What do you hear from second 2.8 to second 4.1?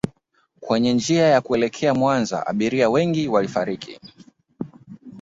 wengi walifariki